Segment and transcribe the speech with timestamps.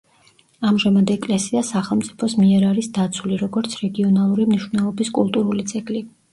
[0.69, 6.07] ამჟამად ეკლესია სახელმწიფოს მიერ არის დაცული, როგორც რეგიონალური მნიშვნელობის კულტურული ძეგლი.